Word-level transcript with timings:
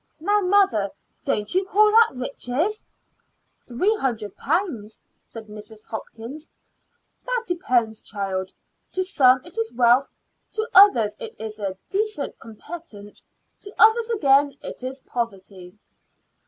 Now, 0.19 0.41
mother, 0.41 0.89
don't 1.25 1.53
you 1.53 1.63
call 1.63 1.91
that 1.91 2.15
riches?" 2.15 2.83
"Three 3.59 3.95
hundred 3.97 4.35
pounds!" 4.35 4.99
said 5.23 5.45
Mrs. 5.45 5.85
Hopkins. 5.85 6.49
"That 7.23 7.43
depends, 7.45 8.01
child. 8.01 8.51
To 8.93 9.03
some 9.03 9.45
it 9.45 9.59
is 9.59 9.71
wealth; 9.71 10.09
to 10.53 10.67
others 10.73 11.15
it 11.19 11.35
is 11.39 11.59
a 11.59 11.77
decent 11.87 12.39
competence; 12.39 13.27
to 13.59 13.71
others, 13.77 14.09
again, 14.09 14.55
it 14.63 14.81
is 14.81 15.01
poverty." 15.01 15.77